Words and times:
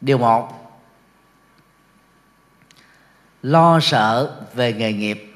điều 0.00 0.18
một. 0.18 0.52
Lo 3.42 3.80
sợ 3.80 4.40
về 4.54 4.72
nghề 4.72 4.92
nghiệp. 4.92 5.26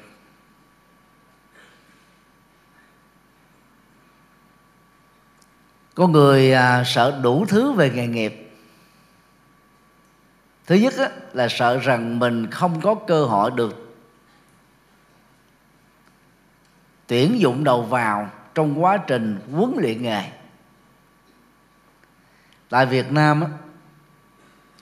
Có 5.95 6.07
người 6.07 6.53
à, 6.53 6.83
sợ 6.85 7.19
đủ 7.23 7.45
thứ 7.45 7.71
về 7.71 7.89
nghề 7.89 8.07
nghiệp. 8.07 8.51
Thứ 10.65 10.75
nhất 10.75 10.93
á, 10.97 11.09
là 11.33 11.47
sợ 11.49 11.77
rằng 11.77 12.19
mình 12.19 12.51
không 12.51 12.81
có 12.81 12.95
cơ 13.07 13.25
hội 13.25 13.51
được 13.51 13.95
tuyển 17.07 17.39
dụng 17.39 17.63
đầu 17.63 17.81
vào 17.81 18.29
trong 18.55 18.83
quá 18.83 18.97
trình 18.97 19.39
huấn 19.51 19.73
luyện 19.77 20.01
nghề. 20.01 20.31
Tại 22.69 22.85
Việt 22.85 23.11
Nam 23.11 23.41
á, 23.41 23.47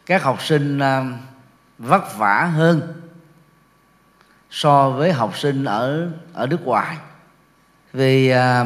các 0.06 0.24
học 0.24 0.42
sinh 0.42 0.80
à, 0.80 1.04
vất 1.78 2.18
vả 2.18 2.46
hơn 2.46 3.02
so 4.50 4.90
với 4.90 5.14
học 5.14 5.38
sinh 5.38 5.66
ở 5.66 6.12
ở 6.34 6.48
nước 6.48 6.66
ngoài. 6.66 6.98
Vì 7.94 8.30
à, 8.30 8.66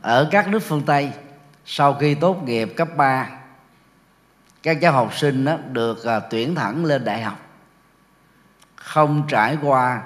ở 0.00 0.28
các 0.30 0.48
nước 0.48 0.58
phương 0.58 0.82
Tây, 0.86 1.12
sau 1.64 1.94
khi 1.94 2.14
tốt 2.14 2.42
nghiệp 2.42 2.72
cấp 2.76 2.88
3 2.96 3.28
các 4.66 4.78
cháu 4.80 4.92
học 4.92 5.14
sinh 5.14 5.44
đó 5.44 5.56
được 5.72 6.04
à, 6.04 6.20
tuyển 6.20 6.54
thẳng 6.54 6.84
lên 6.84 7.04
đại 7.04 7.22
học. 7.22 7.38
Không 8.76 9.26
trải 9.28 9.58
qua 9.62 10.02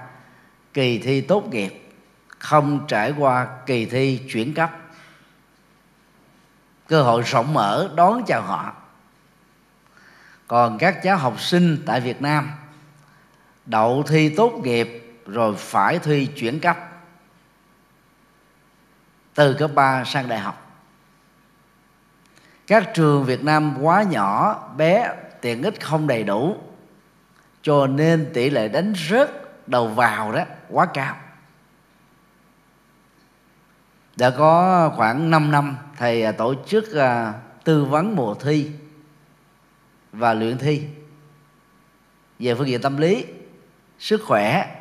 kỳ 0.75 0.99
thi 0.99 1.21
tốt 1.21 1.45
nghiệp, 1.51 1.91
không 2.39 2.87
trải 2.89 3.15
qua 3.19 3.49
kỳ 3.67 3.87
thi 3.87 4.21
chuyển 4.33 4.55
cấp. 4.55 4.71
Cơ 6.89 7.03
hội 7.03 7.23
rộng 7.23 7.55
mở 7.55 7.91
đón 7.95 8.23
chào 8.27 8.43
họ 8.43 8.73
còn 10.51 10.79
các 10.79 11.03
cháu 11.03 11.17
học 11.17 11.41
sinh 11.41 11.79
tại 11.87 12.01
Việt 12.01 12.23
Nam, 12.23 12.51
đậu 13.67 14.03
thi 14.09 14.35
tốt 14.37 14.53
nghiệp 14.63 15.17
rồi 15.27 15.55
phải 15.57 15.99
thi 15.99 16.27
chuyển 16.27 16.61
cấp 16.61 16.77
từ 19.35 19.55
cấp 19.55 19.71
3 19.75 20.05
sang 20.05 20.29
đại 20.29 20.39
học. 20.39 20.73
Các 22.67 22.91
trường 22.95 23.25
Việt 23.25 23.45
Nam 23.45 23.77
quá 23.81 24.03
nhỏ, 24.03 24.59
bé, 24.77 25.15
tiện 25.41 25.63
ích 25.63 25.81
không 25.85 26.07
đầy 26.07 26.25
đủ, 26.25 26.57
cho 27.63 27.87
nên 27.87 28.31
tỷ 28.35 28.51
lệ 28.51 28.69
đánh 28.69 28.93
rớt 29.11 29.31
đầu 29.69 29.89
vào 29.89 30.33
đó 30.33 30.45
quá 30.69 30.87
cao. 30.95 31.17
Đã 34.17 34.31
có 34.31 34.93
khoảng 34.97 35.31
5 35.31 35.51
năm, 35.51 35.77
thầy 35.97 36.33
tổ 36.33 36.55
chức 36.67 36.95
à, 36.95 37.35
tư 37.65 37.85
vấn 37.85 38.17
mùa 38.17 38.35
thi 38.35 38.71
và 40.13 40.35
luyện 40.35 40.59
thi. 40.59 40.87
Về 42.39 42.55
phương 42.55 42.69
diện 42.69 42.83
tâm 42.83 42.97
lý, 42.97 43.27
sức 43.99 44.21
khỏe 44.27 44.77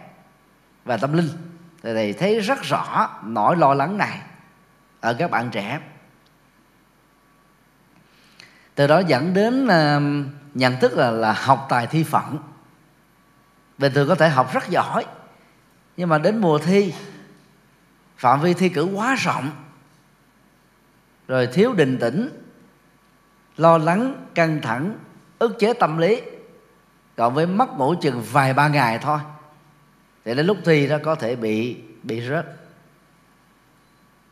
và 0.86 0.98
tâm 0.98 1.14
linh, 1.14 1.30
thì 1.84 1.94
thầy 1.94 2.14
thấy 2.14 2.40
rất 2.40 2.64
rõ 2.64 3.10
nỗi 3.24 3.58
lo 3.58 3.74
lắng 3.74 3.98
này 3.98 4.22
ở 5.00 5.14
các 5.14 5.32
bạn 5.32 5.50
trẻ. 5.52 5.80
Từ 8.76 8.88
đó 8.88 9.00
dẫn 9.08 9.34
đến 9.34 9.68
ờ, 9.68 10.02
nhận 10.54 10.80
thức 10.80 10.98
là 10.98 11.12
là 11.12 11.34
học 11.34 11.66
tài 11.70 11.88
thi 11.88 12.04
phận. 12.04 12.38
Bình 13.78 13.94
thường 13.94 14.08
có 14.08 14.16
thể 14.16 14.30
học 14.30 14.54
rất 14.54 14.70
giỏi, 14.70 15.06
nhưng 15.98 16.10
mà 16.10 16.18
đến 16.18 16.38
mùa 16.38 16.58
thi, 16.58 16.94
phạm 18.18 18.42
vi 18.42 18.54
thi 18.54 18.70
cử 18.70 18.84
quá 18.84 19.16
rộng, 19.16 19.52
rồi 21.28 21.48
thiếu 21.48 21.74
định 21.74 21.98
tĩnh, 21.98 22.30
lo 23.58 23.78
lắng, 23.78 24.26
căng 24.36 24.62
thẳng 24.62 24.98
ức 25.40 25.59
chế 25.59 25.73
tâm 25.73 25.98
lý. 25.98 26.22
Còn 27.16 27.34
với 27.34 27.45
mất 27.45 27.78
ngủ 27.78 27.95
chừng 28.02 28.22
vài 28.32 28.54
ba 28.54 28.68
ngày 28.68 29.00
thôi. 29.02 29.20
Thì 30.26 30.36
đến 30.36 30.45
lúc 30.45 30.58
thi 30.66 30.88
nó 30.88 30.98
có 31.04 31.16
thể 31.16 31.36
bị 31.36 31.78
bị 32.04 32.28
rớt. 32.30 32.45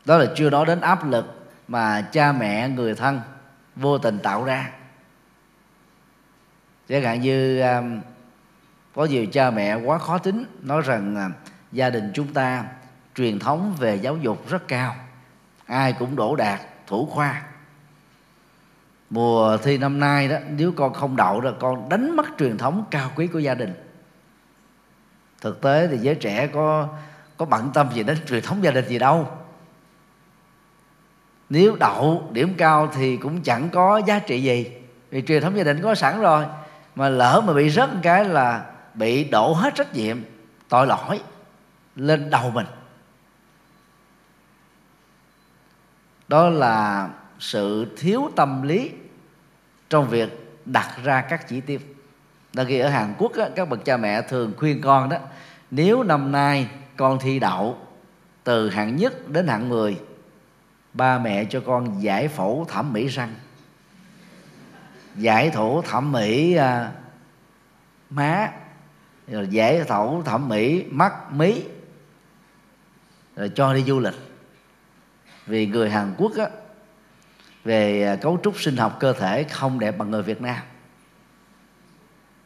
Đó 0.05 0.17
là 0.17 0.25
chưa 0.35 0.49
nói 0.49 0.65
đến 0.65 0.81
áp 0.81 1.05
lực 1.05 1.47
mà 1.67 2.01
cha 2.11 2.31
mẹ, 2.31 2.69
người 2.69 2.95
thân 2.95 3.21
vô 3.75 3.97
tình 3.97 4.19
tạo 4.19 4.43
ra. 4.43 4.71
Chẳng 6.89 7.03
hạn 7.03 7.21
như 7.21 7.61
um, 7.61 8.01
có 8.95 9.05
nhiều 9.05 9.25
cha 9.25 9.51
mẹ 9.51 9.75
quá 9.75 9.97
khó 9.97 10.17
tính, 10.17 10.45
nói 10.61 10.81
rằng 10.85 11.15
à, 11.15 11.29
gia 11.71 11.89
đình 11.89 12.11
chúng 12.13 12.33
ta 12.33 12.65
truyền 13.15 13.39
thống 13.39 13.75
về 13.79 13.95
giáo 13.95 14.17
dục 14.17 14.49
rất 14.49 14.67
cao. 14.67 14.95
Ai 15.65 15.93
cũng 15.93 16.15
đổ 16.15 16.35
đạt 16.35 16.59
thủ 16.87 17.05
khoa 17.05 17.43
mùa 19.09 19.57
thi 19.57 19.77
năm 19.77 19.99
nay 19.99 20.27
đó, 20.27 20.37
nếu 20.49 20.71
con 20.71 20.93
không 20.93 21.15
đậu 21.15 21.39
rồi 21.39 21.53
con 21.59 21.89
đánh 21.89 22.15
mất 22.15 22.25
truyền 22.39 22.57
thống 22.57 22.85
cao 22.91 23.11
quý 23.15 23.27
của 23.27 23.39
gia 23.39 23.53
đình. 23.53 23.73
Thực 25.41 25.61
tế 25.61 25.87
thì 25.87 25.97
giới 25.97 26.15
trẻ 26.15 26.47
có 26.47 26.87
có 27.37 27.45
bận 27.45 27.71
tâm 27.73 27.87
gì 27.93 28.03
đến 28.03 28.17
truyền 28.27 28.43
thống 28.43 28.63
gia 28.63 28.71
đình 28.71 28.85
gì 28.87 28.99
đâu. 28.99 29.29
Nếu 31.49 31.75
đậu 31.79 32.29
điểm 32.31 32.53
cao 32.57 32.91
thì 32.95 33.17
cũng 33.17 33.41
chẳng 33.41 33.69
có 33.69 34.01
giá 34.07 34.19
trị 34.19 34.41
gì, 34.41 34.71
vì 35.09 35.21
truyền 35.21 35.41
thống 35.41 35.57
gia 35.57 35.63
đình 35.63 35.81
có 35.81 35.95
sẵn 35.95 36.21
rồi. 36.21 36.45
Mà 36.95 37.09
lỡ 37.09 37.41
mà 37.45 37.53
bị 37.53 37.69
rớt 37.69 37.93
một 37.93 37.99
cái 38.03 38.25
là 38.25 38.65
bị 38.93 39.23
đổ 39.23 39.53
hết 39.53 39.75
trách 39.75 39.93
nhiệm, 39.93 40.17
tội 40.69 40.87
lỗi 40.87 41.19
lên 41.95 42.29
đầu 42.29 42.51
mình. 42.51 42.65
Đó 46.27 46.49
là 46.49 47.09
sự 47.39 47.87
thiếu 47.97 48.31
tâm 48.35 48.61
lý 48.61 48.91
trong 49.89 50.09
việc 50.09 50.59
đặt 50.65 50.89
ra 51.03 51.21
các 51.21 51.47
chỉ 51.47 51.61
tiêu. 51.61 51.79
Đặc 52.53 52.67
khi 52.69 52.79
ở 52.79 52.89
Hàn 52.89 53.13
Quốc 53.17 53.33
á, 53.33 53.49
các 53.55 53.69
bậc 53.69 53.85
cha 53.85 53.97
mẹ 53.97 54.21
thường 54.21 54.53
khuyên 54.57 54.81
con 54.81 55.09
đó 55.09 55.17
nếu 55.71 56.03
năm 56.03 56.31
nay 56.31 56.69
con 56.97 57.19
thi 57.19 57.39
đậu 57.39 57.77
từ 58.43 58.69
hạng 58.69 58.95
nhất 58.95 59.29
đến 59.29 59.47
hạng 59.47 59.69
10 59.69 59.97
ba 60.93 61.19
mẹ 61.19 61.45
cho 61.45 61.61
con 61.65 62.03
giải 62.03 62.27
phẫu 62.27 62.65
thẩm 62.69 62.93
mỹ 62.93 63.07
răng. 63.07 63.33
Giải 65.15 65.51
phẫu 65.51 65.81
thẩm 65.81 66.11
mỹ 66.11 66.55
à, 66.55 66.91
má 68.09 68.51
rồi 69.27 69.47
giải 69.47 69.83
phẫu 69.83 70.23
thẩm 70.25 70.49
mỹ 70.49 70.85
mắt 70.89 71.31
mí 71.31 71.63
rồi 73.35 73.51
cho 73.55 73.73
đi 73.73 73.83
du 73.83 73.99
lịch. 73.99 74.15
Vì 75.45 75.67
người 75.67 75.89
Hàn 75.89 76.13
Quốc 76.17 76.31
á, 76.37 76.49
về 77.67 78.03
à, 78.03 78.15
cấu 78.15 78.39
trúc 78.43 78.61
sinh 78.61 78.77
học 78.77 78.97
cơ 78.99 79.13
thể 79.13 79.43
không 79.43 79.79
đẹp 79.79 79.97
bằng 79.97 80.11
người 80.11 80.23
Việt 80.23 80.41
Nam. 80.41 80.57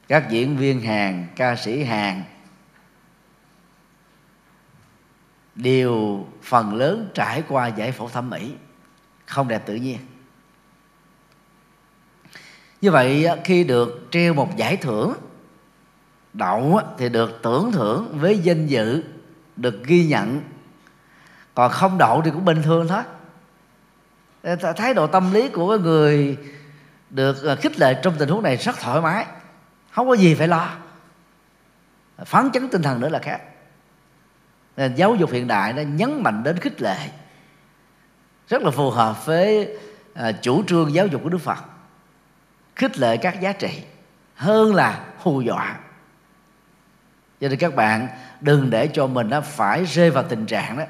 Các 0.08 0.30
diễn 0.30 0.58
viên 0.58 0.82
Hàn, 0.82 1.28
ca 1.36 1.56
sĩ 1.56 1.84
Hàn 1.84 2.24
đều 5.56 6.26
phần 6.42 6.76
lớn 6.76 7.10
trải 7.14 7.44
qua 7.48 7.68
giải 7.68 7.92
phẫu 7.92 8.10
thẩm 8.10 8.30
mỹ, 8.30 8.54
không 9.26 9.48
đẹp 9.48 9.64
tự 9.66 9.76
nhiên. 9.76 9.98
Như 12.82 12.92
vậy 12.92 13.26
à, 13.26 13.36
khi 13.44 13.64
được 13.64 14.08
treo 14.12 14.34
một 14.34 14.58
giải 14.58 14.78
thưởng, 14.78 15.14
đậu 16.34 16.82
thì 16.98 17.10
được 17.10 17.40
tưởng 17.44 17.72
thưởng 17.72 18.18
với 18.20 18.38
danh 18.38 18.68
dự 18.68 19.04
được 19.56 19.84
ghi 19.84 20.06
nhận. 20.08 20.42
Còn 21.56 21.72
không 21.72 21.98
đậu 21.98 22.22
thì 22.26 22.32
cũng 22.32 22.46
bình 22.46 22.62
thường 22.62 22.88
thôi 22.88 23.04
thái 24.78 24.94
độ 24.94 25.08
tâm 25.08 25.34
lý 25.34 25.50
của 25.50 25.78
người 25.78 26.38
được 27.10 27.44
à, 27.44 27.56
khích 27.56 27.80
lệ 27.80 28.00
trong 28.04 28.16
tình 28.18 28.30
huống 28.30 28.44
này 28.44 28.58
rất 28.58 28.80
thoải 28.80 29.02
mái. 29.02 29.26
Không 29.92 30.08
có 30.08 30.14
gì 30.14 30.36
phải 30.36 30.48
lo. 30.48 30.70
Phán 32.26 32.52
chấn 32.52 32.70
tinh 32.70 32.82
thần 32.82 33.00
nữa 33.00 33.10
là 33.10 33.20
khác. 33.20 33.42
Nên 34.78 34.96
giáo 34.96 35.16
dục 35.16 35.32
hiện 35.32 35.48
đại 35.48 35.74
nó 35.74 35.82
nhấn 35.82 36.24
mạnh 36.24 36.44
đến 36.44 36.58
khích 36.58 36.82
lệ. 36.82 36.98
Rất 38.48 38.62
là 38.62 38.72
phù 38.72 38.90
hợp 38.90 39.26
với 39.26 39.78
à, 40.14 40.32
chủ 40.32 40.64
trương 40.68 40.94
giáo 40.94 41.08
dục 41.08 41.24
của 41.24 41.30
đức 41.30 41.38
phật. 41.38 41.60
Khích 42.76 42.98
lệ 42.98 43.18
các 43.18 43.42
giá 43.42 43.52
trị 43.52 43.84
hơn 44.36 44.76
là 44.76 45.06
hù 45.18 45.42
dọa. 45.42 45.80
Cho 47.42 47.50
nên 47.50 47.60
các 47.60 47.76
bạn 47.76 48.08
đừng 48.42 48.70
để 48.70 48.88
cho 48.88 49.08
mình 49.08 49.30
nó 49.30 49.42
phải 49.42 49.86
rơi 49.86 50.12
vào 50.12 50.24
tình 50.24 50.46
trạng 50.46 50.78
đó 50.78 50.84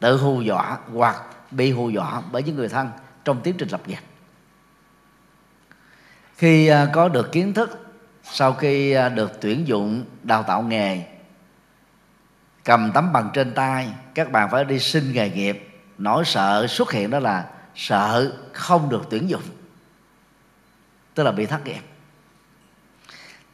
tự 0.00 0.16
hù 0.16 0.40
dọa 0.40 0.78
hoặc 0.92 1.22
bị 1.50 1.72
hù 1.72 1.90
dọa 1.90 2.22
bởi 2.32 2.42
những 2.42 2.56
người 2.56 2.68
thân 2.68 2.90
trong 3.24 3.40
tiến 3.42 3.54
trình 3.58 3.68
lập 3.68 3.80
nghiệp. 3.86 3.98
Khi 6.36 6.66
à, 6.66 6.86
có 6.92 7.08
được 7.08 7.32
kiến 7.32 7.54
thức, 7.54 7.86
sau 8.22 8.52
khi 8.52 8.92
à, 8.92 9.08
được 9.08 9.40
tuyển 9.40 9.68
dụng 9.68 10.04
đào 10.22 10.42
tạo 10.42 10.62
nghề, 10.62 11.02
cầm 12.64 12.90
tấm 12.94 13.12
bằng 13.12 13.30
trên 13.34 13.54
tay, 13.54 13.88
các 14.14 14.32
bạn 14.32 14.50
phải 14.50 14.64
đi 14.64 14.78
xin 14.78 15.12
nghề 15.12 15.30
nghiệp. 15.30 15.68
Nỗi 15.98 16.24
sợ 16.24 16.66
xuất 16.66 16.92
hiện 16.92 17.10
đó 17.10 17.18
là 17.18 17.46
sợ 17.74 18.32
không 18.52 18.88
được 18.88 19.02
tuyển 19.10 19.28
dụng, 19.28 19.42
tức 21.14 21.22
là 21.22 21.32
bị 21.32 21.46
thất 21.46 21.64
nghiệp. 21.64 21.82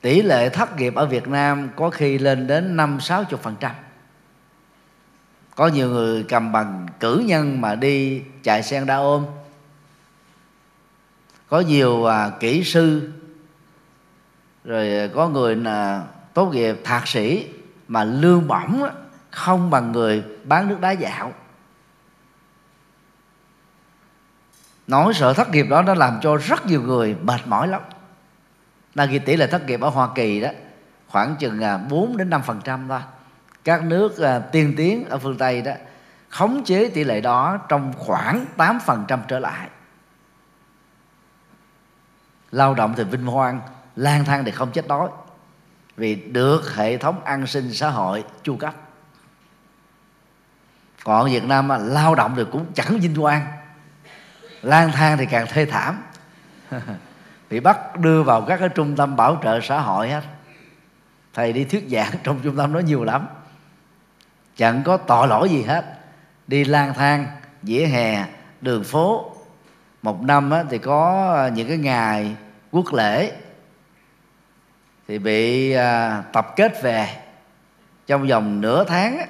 Tỷ 0.01 0.23
lệ 0.23 0.49
thất 0.49 0.77
nghiệp 0.77 0.95
ở 0.95 1.07
Việt 1.07 1.29
Nam 1.29 1.69
có 1.77 1.91
khi 1.91 2.19
lên 2.19 2.47
đến 2.47 2.77
năm 2.77 3.01
sáu 3.01 3.25
chục 3.25 3.43
phần 3.43 3.57
trăm 3.61 3.73
có 5.55 5.69
nhiều 5.69 5.89
người 5.89 6.23
cầm 6.29 6.53
bằng 6.53 6.87
cử 7.01 7.25
nhân 7.27 7.61
mà 7.61 7.75
đi 7.75 8.23
chạy 8.43 8.63
sen 8.63 8.87
đa 8.87 8.97
ôm. 8.97 9.27
Có 11.49 11.61
nhiều 11.61 12.05
à, 12.05 12.31
kỹ 12.41 12.65
sư. 12.65 13.13
Rồi 14.65 14.99
à, 14.99 15.09
có 15.15 15.29
người 15.29 15.57
là 15.57 16.05
tốt 16.35 16.51
nghiệp 16.53 16.81
thạc 16.85 17.09
sĩ 17.09 17.49
mà 17.89 18.05
lương 18.05 18.49
bổng 18.49 18.83
không 19.31 19.71
bằng 19.71 19.93
người 19.93 20.25
bán 20.45 20.69
nước 20.69 20.81
đá 20.81 20.91
dạo. 20.91 21.33
Nỗi 24.87 25.15
sợ 25.15 25.33
thất 25.33 25.51
nghiệp 25.51 25.67
đó 25.71 25.83
nó 25.83 25.95
làm 25.95 26.19
cho 26.23 26.37
rất 26.37 26.67
nhiều 26.67 26.83
người 26.83 27.17
mệt 27.23 27.47
mỏi 27.47 27.69
lắm. 27.69 27.81
Là 28.95 29.05
ghi 29.05 29.19
tỷ 29.19 29.37
lệ 29.37 29.47
thất 29.47 29.67
nghiệp 29.67 29.81
ở 29.81 29.89
Hoa 29.89 30.09
Kỳ 30.15 30.41
đó 30.41 30.49
khoảng 31.09 31.37
chừng 31.37 31.61
à, 31.61 31.79
4 31.79 32.17
đến 32.17 32.31
5 32.31 32.43
phần 32.43 32.61
trăm 32.65 32.89
thôi 32.89 33.01
các 33.65 33.85
nước 33.85 34.19
à, 34.19 34.39
tiên 34.39 34.75
tiến 34.77 35.09
ở 35.09 35.19
phương 35.19 35.39
Tây 35.39 35.63
đó 35.63 35.73
khống 36.29 36.65
chế 36.65 36.91
tỷ 36.95 37.05
lệ 37.05 37.21
đó 37.21 37.59
trong 37.69 37.93
khoảng 37.99 38.47
8 38.57 38.79
phần 38.87 39.05
trăm 39.09 39.23
trở 39.29 39.39
lại. 39.39 39.69
Lao 42.51 42.75
động 42.75 42.95
thì 42.97 43.05
vinh 43.05 43.27
hoan 43.27 43.61
lang 43.97 44.25
thang 44.25 44.45
thì 44.45 44.51
không 44.51 44.71
chết 44.73 44.89
đói 44.89 45.09
vì 45.97 46.15
được 46.15 46.75
hệ 46.75 46.97
thống 46.97 47.25
an 47.25 47.47
sinh 47.47 47.75
xã 47.75 47.91
hội 47.91 48.25
chu 48.43 48.57
cấp. 48.57 48.75
Còn 51.05 51.31
Việt 51.31 51.45
Nam 51.45 51.69
mà 51.69 51.79
lao 51.79 52.15
động 52.15 52.35
thì 52.37 52.43
cũng 52.53 52.67
chẳng 52.75 53.01
vinh 53.01 53.21
quang 53.21 53.47
lang 54.63 54.93
thang 54.93 55.19
thì 55.19 55.27
càng 55.27 55.47
thê 55.49 55.65
thảm. 55.65 56.03
Bị 57.51 57.61
bắt 57.61 58.01
đưa 58.01 58.23
vào 58.23 58.43
các 58.43 58.57
cái 58.61 58.69
trung 58.69 58.97
tâm 58.97 59.17
bảo 59.17 59.41
trợ 59.43 59.61
xã 59.63 59.81
hội 59.81 60.09
hết 60.09 60.23
thầy 61.35 61.53
đi 61.53 61.65
thuyết 61.65 61.87
giảng 61.91 62.13
trong 62.23 62.41
trung 62.43 62.57
tâm 62.57 62.73
đó 62.73 62.79
nhiều 62.79 63.05
lắm 63.05 63.27
chẳng 64.57 64.83
có 64.85 64.97
tội 64.97 65.29
lỗi 65.29 65.49
gì 65.49 65.63
hết. 65.63 65.85
Đi 66.47 66.65
lang 66.65 66.95
thang 66.95 67.27
vỉa 67.63 67.87
hè 67.87 68.25
đường 68.61 68.85
phố. 68.85 69.31
Một 70.03 70.23
năm 70.23 70.51
á, 70.51 70.65
thì 70.71 70.79
có 70.79 71.33
à, 71.37 71.49
những 71.49 71.69
cái 71.69 71.77
ngày 71.77 72.37
quốc 72.71 72.93
lễ 72.93 73.33
thì 75.09 75.19
bị 75.19 75.73
à, 75.73 76.23
tập 76.33 76.53
kết 76.57 76.83
về 76.83 77.09
trong 78.07 78.27
vòng 78.29 78.61
nửa 78.61 78.85
tháng 78.85 79.19
á, 79.19 79.27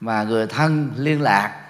mà 0.00 0.22
người 0.22 0.46
thân 0.46 0.90
liên 0.96 1.22
lạc 1.22 1.60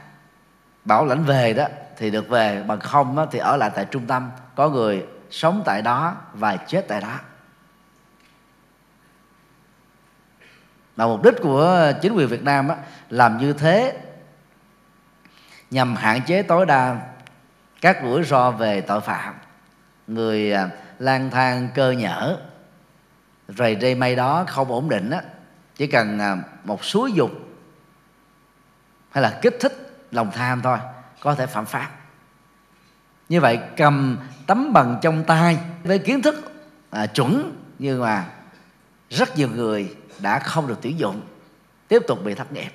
bảo 0.84 1.06
lãnh 1.06 1.24
về 1.24 1.52
đó 1.54 1.66
thì 1.96 2.10
được 2.10 2.28
về. 2.28 2.62
Bằng 2.66 2.80
không 2.80 3.18
á, 3.18 3.24
thì 3.30 3.38
ở 3.38 3.56
lại 3.56 3.70
tại 3.74 3.84
trung 3.84 4.06
tâm. 4.06 4.30
Có 4.54 4.68
người 4.68 5.06
sống 5.30 5.62
tại 5.64 5.82
đó 5.82 6.16
và 6.32 6.56
chết 6.56 6.88
tại 6.88 7.00
đó. 7.00 7.18
Mà 10.98 11.06
mục 11.06 11.22
đích 11.22 11.34
của 11.42 11.92
chính 12.02 12.12
quyền 12.12 12.28
Việt 12.28 12.42
Nam 12.42 12.68
á, 12.68 12.76
làm 13.10 13.38
như 13.38 13.52
thế 13.52 13.98
nhằm 15.70 15.96
hạn 15.96 16.20
chế 16.26 16.42
tối 16.42 16.66
đa 16.66 17.00
các 17.80 17.98
rủi 18.02 18.24
ro 18.24 18.50
về 18.50 18.80
tội 18.80 19.00
phạm. 19.00 19.34
Người 20.06 20.52
à, 20.52 20.68
lang 20.98 21.30
thang 21.30 21.68
cơ 21.74 21.90
nhở 21.90 22.38
rầy 23.48 23.76
rây 23.80 23.94
mây 23.94 24.16
đó 24.16 24.44
không 24.48 24.68
ổn 24.68 24.88
định 24.88 25.10
á 25.10 25.22
chỉ 25.76 25.86
cần 25.86 26.18
à, 26.18 26.36
một 26.64 26.84
suối 26.84 27.12
dục 27.12 27.30
hay 29.10 29.22
là 29.22 29.38
kích 29.42 29.56
thích 29.60 30.06
lòng 30.10 30.30
tham 30.34 30.62
thôi 30.62 30.78
có 31.20 31.34
thể 31.34 31.46
phạm 31.46 31.66
pháp. 31.66 31.90
Như 33.28 33.40
vậy 33.40 33.58
cầm 33.76 34.18
tấm 34.46 34.72
bằng 34.72 34.98
trong 35.02 35.24
tay 35.24 35.58
với 35.84 35.98
kiến 35.98 36.22
thức 36.22 36.52
à, 36.90 37.06
chuẩn 37.06 37.56
nhưng 37.78 38.00
mà 38.00 38.24
rất 39.10 39.36
nhiều 39.36 39.48
người 39.54 39.96
đã 40.20 40.38
không 40.38 40.66
được 40.66 40.78
tuyển 40.82 40.98
dụng, 40.98 41.20
tiếp 41.88 42.02
tục 42.06 42.24
bị 42.24 42.34
thất 42.34 42.52
nghiệp 42.52 42.70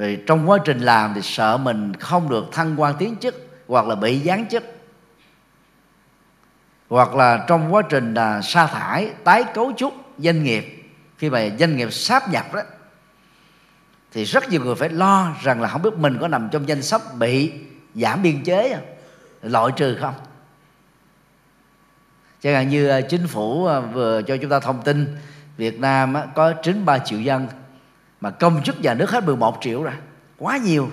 rồi 0.00 0.22
trong 0.26 0.50
quá 0.50 0.58
trình 0.64 0.80
làm 0.80 1.14
thì 1.14 1.20
sợ 1.22 1.56
mình 1.56 1.96
không 1.96 2.28
được 2.28 2.44
thăng 2.52 2.80
quan 2.80 2.94
tiến 2.98 3.16
chức, 3.16 3.34
hoặc 3.68 3.86
là 3.86 3.94
bị 3.94 4.22
giáng 4.24 4.48
chức. 4.48 4.64
Hoặc 6.88 7.14
là 7.14 7.44
trong 7.48 7.74
quá 7.74 7.82
trình 7.88 8.14
là 8.14 8.42
sa 8.42 8.66
thải, 8.66 9.10
tái 9.24 9.44
cấu 9.54 9.72
trúc 9.76 9.94
doanh 10.18 10.42
nghiệp, 10.44 10.92
khi 11.18 11.30
mà 11.30 11.48
doanh 11.58 11.76
nghiệp 11.76 11.92
sáp 11.92 12.28
nhập 12.28 12.54
đó, 12.54 12.60
thì 14.12 14.24
rất 14.24 14.48
nhiều 14.48 14.64
người 14.64 14.74
phải 14.74 14.88
lo 14.88 15.32
rằng 15.42 15.60
là 15.60 15.68
không 15.68 15.82
biết 15.82 15.94
mình 15.96 16.18
có 16.20 16.28
nằm 16.28 16.48
trong 16.52 16.68
danh 16.68 16.82
sách 16.82 17.02
bị 17.18 17.52
giảm 17.94 18.22
biên 18.22 18.44
chế 18.44 18.78
loại 19.42 19.72
trừ 19.76 19.98
không? 20.00 20.14
Chẳng 22.42 22.54
hạn 22.54 22.68
như 22.68 22.88
ờ, 22.88 23.00
chính 23.00 23.26
phủ 23.26 23.64
ờ, 23.64 23.80
vừa 23.80 24.22
cho 24.22 24.36
chúng 24.36 24.50
ta 24.50 24.60
thông 24.60 24.82
tin 24.82 25.16
Việt 25.56 25.80
Nam 25.80 26.14
có 26.34 26.52
93 26.52 26.98
triệu 26.98 27.20
dân, 27.20 27.48
mà 28.20 28.30
công 28.30 28.62
chức 28.62 28.80
nhà 28.80 28.94
nước 28.94 29.10
hết 29.10 29.24
11 29.24 29.58
triệu 29.60 29.82
rồi, 29.82 29.94
quá 30.38 30.56
nhiều. 30.56 30.90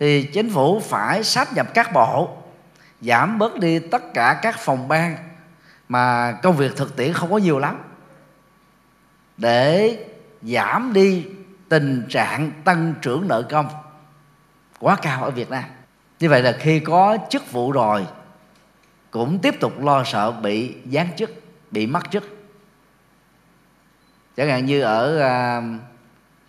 Thì 0.00 0.22
chính 0.22 0.50
phủ 0.50 0.80
phải 0.80 1.24
sáp 1.24 1.54
nhập 1.54 1.66
các 1.74 1.92
bộ, 1.92 2.36
giảm 3.00 3.38
bớt 3.38 3.58
đi 3.58 3.78
tất 3.78 4.14
cả 4.14 4.38
các 4.42 4.58
phòng 4.58 4.88
ban, 4.88 5.16
mà 5.88 6.32
công 6.42 6.56
việc 6.56 6.76
thực 6.76 6.96
tiễn 6.96 7.12
không 7.12 7.30
có 7.30 7.38
nhiều 7.38 7.58
lắm, 7.58 7.78
để 9.36 9.98
giảm 10.42 10.92
đi 10.92 11.26
tình 11.68 12.06
trạng 12.08 12.50
tăng 12.64 12.94
trưởng 13.02 13.28
nợ 13.28 13.42
công 13.42 13.68
quá 14.78 14.96
cao 15.02 15.24
ở 15.24 15.30
Việt 15.30 15.50
Nam. 15.50 15.64
Như 16.20 16.28
vậy 16.28 16.42
là 16.42 16.56
khi 16.60 16.80
có 16.80 17.18
chức 17.30 17.52
vụ 17.52 17.72
rồi 17.72 18.06
cũng 19.12 19.38
tiếp 19.38 19.60
tục 19.60 19.84
lo 19.84 20.04
sợ 20.04 20.32
bị 20.32 20.74
giáng 20.92 21.08
chức, 21.16 21.30
bị 21.70 21.86
mất 21.86 22.10
chức. 22.10 22.24
Chẳng 24.36 24.48
hạn 24.48 24.66
như 24.66 24.80
ở 24.80 25.20
à, 25.20 25.62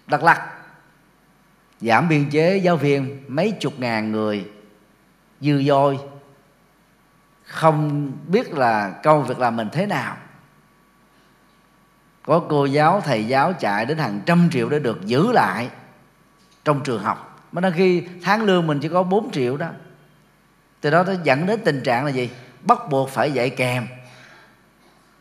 Đắk 0.07 0.23
Lắk, 0.23 0.41
giảm 1.81 2.09
biên 2.09 2.29
chế 2.29 2.57
giáo 2.57 2.77
viên 2.77 3.23
mấy 3.27 3.51
chục 3.59 3.79
ngàn 3.79 4.11
người 4.11 4.49
dư 5.41 5.63
dôi, 5.63 5.99
không 7.43 8.11
biết 8.27 8.53
là 8.53 8.99
câu 9.03 9.21
việc 9.21 9.39
làm 9.39 9.55
mình 9.55 9.69
thế 9.71 9.85
nào. 9.85 10.17
Có 12.25 12.41
cô 12.49 12.65
giáo, 12.65 13.01
thầy 13.01 13.23
giáo 13.23 13.53
chạy 13.53 13.85
đến 13.85 13.97
hàng 13.97 14.21
trăm 14.25 14.49
triệu 14.51 14.69
để 14.69 14.79
được 14.79 15.05
giữ 15.05 15.31
lại 15.31 15.69
trong 16.65 16.83
trường 16.83 17.03
học. 17.03 17.47
Mà 17.51 17.61
đôi 17.61 17.71
khi 17.71 18.03
tháng 18.23 18.43
lương 18.43 18.67
mình 18.67 18.79
chỉ 18.79 18.89
có 18.89 19.03
4 19.03 19.31
triệu 19.31 19.57
đó. 19.57 19.67
Từ 20.81 20.89
đó 20.89 21.03
nó 21.03 21.13
dẫn 21.23 21.45
đến 21.45 21.59
tình 21.65 21.81
trạng 21.83 22.05
là 22.05 22.11
gì? 22.11 22.29
Bắt 22.65 22.79
buộc 22.89 23.09
phải 23.09 23.31
dạy 23.31 23.49
kèm 23.49 23.87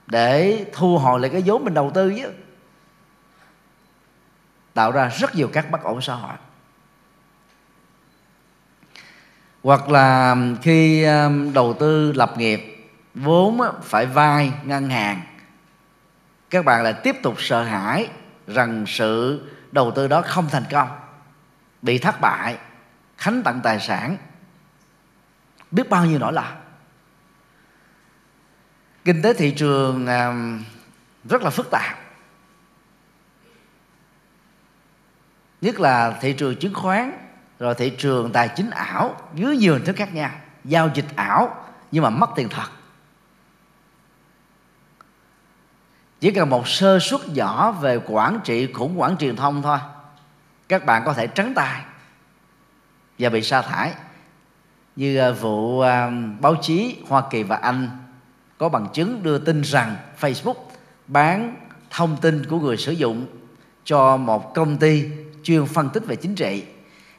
để 0.07 0.65
thu 0.73 0.99
hồi 0.99 1.21
lại 1.21 1.31
cái 1.31 1.43
vốn 1.47 1.65
mình 1.65 1.75
đầu 1.75 1.91
tư 1.95 2.15
chứ. 2.17 2.33
Tạo 4.75 4.93
ra 4.93 5.09
rất 5.09 5.35
nhiều 5.35 5.49
các 5.53 5.71
bất 5.71 5.83
ổn 5.83 6.03
xã 6.03 6.15
hội. 6.15 6.37
Hoặc 9.63 9.89
là 9.89 10.37
khi 10.63 11.05
um, 11.05 11.53
đầu 11.53 11.77
tư 11.81 12.13
lập 12.13 12.35
nghiệp, 12.37 12.89
vốn 13.15 13.61
phải 13.83 14.07
vay 14.07 14.53
ngân 14.65 14.91
hàng, 14.91 15.21
các 16.51 16.65
bạn 16.65 16.83
lại 16.83 16.93
tiếp 16.93 17.17
tục 17.23 17.35
sợ 17.39 17.63
hãi 17.63 18.09
rằng 18.47 18.85
sự 18.87 19.43
đầu 19.73 19.91
tư 19.91 20.09
đó 20.09 20.23
không 20.23 20.49
thành 20.51 20.65
công, 20.71 20.89
bị 21.83 21.99
thất 21.99 22.21
bại, 22.21 22.57
khánh 23.19 23.43
tặng 23.43 23.61
tài 23.63 23.81
sản, 23.81 24.17
biết 25.71 25.91
bao 25.91 26.07
nhiêu 26.07 26.19
nỗi 26.19 26.33
lòng 26.33 26.62
kinh 29.05 29.23
tế 29.23 29.35
thị 29.35 29.51
trường 29.51 30.07
à, 30.07 30.35
rất 31.25 31.43
là 31.43 31.51
phức 31.51 31.71
tạp. 31.71 31.99
Nhất 35.61 35.81
là 35.81 36.19
thị 36.21 36.33
trường 36.33 36.57
chứng 36.57 36.75
khoán, 36.75 37.13
rồi 37.59 37.75
thị 37.75 37.91
trường 37.99 38.33
tài 38.33 38.49
chính 38.57 38.71
ảo, 38.71 39.17
dưới 39.35 39.57
nhiều 39.57 39.73
hình 39.73 39.85
thức 39.85 39.97
khác 39.97 40.15
nhau. 40.15 40.31
Giao 40.65 40.91
dịch 40.95 41.17
ảo, 41.17 41.57
nhưng 41.93 42.03
mà 42.03 42.11
mất 42.11 42.31
tiền 42.37 42.49
thật. 42.49 42.69
Chỉ 46.21 46.31
cần 46.31 46.51
một 46.51 46.69
sơ 46.69 46.99
suất 46.99 47.29
nhỏ 47.29 47.73
về 47.73 48.01
quản 48.07 48.41
trị, 48.45 48.73
khủng 48.73 48.97
hoảng 48.97 49.17
truyền 49.17 49.37
thông 49.37 49.63
thôi, 49.63 49.79
các 50.69 50.85
bạn 50.87 51.03
có 51.05 51.13
thể 51.13 51.27
trắng 51.27 51.53
tay 51.55 51.83
và 53.19 53.29
bị 53.29 53.43
sa 53.43 53.63
thải. 53.63 53.93
Như 54.97 55.19
à, 55.19 55.31
vụ 55.31 55.81
à, 55.81 56.11
báo 56.41 56.55
chí 56.63 56.97
Hoa 57.09 57.23
Kỳ 57.31 57.43
và 57.43 57.57
Anh 57.57 58.02
có 58.63 58.69
bằng 58.69 58.89
chứng 58.93 59.23
đưa 59.23 59.39
tin 59.39 59.63
rằng 59.63 59.97
Facebook 60.21 60.55
bán 61.07 61.55
thông 61.91 62.17
tin 62.21 62.47
của 62.47 62.59
người 62.59 62.77
sử 62.77 62.93
dụng 62.93 63.27
cho 63.85 64.17
một 64.17 64.55
công 64.55 64.77
ty 64.77 65.05
chuyên 65.43 65.67
phân 65.67 65.89
tích 65.89 66.07
về 66.07 66.17
chính 66.17 66.35
trị. 66.35 66.65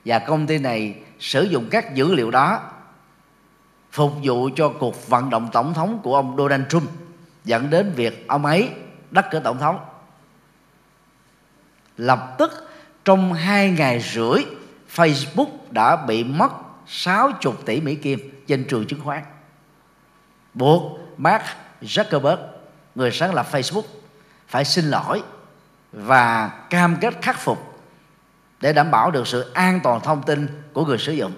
Và 0.06 0.20
công 0.20 0.48
ty 0.48 0.58
này 0.58 0.96
sử 1.20 1.44
dụng 1.44 1.68
các 1.72 1.96
dữ 1.96 2.16
liệu 2.16 2.32
đó 2.32 2.62
phục 3.92 4.14
vụ 4.24 4.50
cho 4.56 4.70
cuộc 4.70 5.10
vận 5.10 5.30
động 5.30 5.50
tổng 5.54 5.74
thống 5.74 6.00
của 6.04 6.16
ông 6.16 6.38
Donald 6.38 6.64
Trump, 6.70 6.90
dẫn 7.46 7.70
đến 7.70 7.92
việc 7.96 8.28
ông 8.28 8.46
ấy 8.46 8.70
đắc 9.12 9.26
cử 9.32 9.40
tổng 9.40 9.60
thống. 9.60 9.80
Lập 11.98 12.36
tức, 12.38 12.52
trong 13.06 13.34
hai 13.34 13.70
ngày 13.70 14.00
rưỡi, 14.14 14.44
Facebook 14.96 15.50
đã 15.72 16.06
bị 16.06 16.24
mất 16.24 16.52
60 16.88 17.54
tỷ 17.66 17.82
Mỹ 17.82 17.96
Kim 17.96 18.44
trên 18.48 18.66
trường 18.70 18.86
chứng 18.86 19.02
khoán. 19.02 19.24
Buộc 20.54 21.03
Mark 21.18 21.44
Zuckerberg, 21.82 22.38
người 22.96 23.12
sáng 23.12 23.34
lập 23.34 23.48
Facebook, 23.52 23.84
phải 24.48 24.66
xin 24.66 24.86
lỗi 24.86 25.24
và 25.92 26.48
cam 26.70 26.98
kết 27.02 27.14
khắc 27.22 27.40
phục 27.40 27.80
để 28.62 28.74
đảm 28.74 28.92
bảo 28.92 29.12
được 29.12 29.28
sự 29.28 29.52
an 29.54 29.80
toàn 29.84 30.02
thông 30.02 30.24
tin 30.24 30.64
của 30.74 30.86
người 30.86 30.98
sử 30.98 31.14
dụng. 31.14 31.32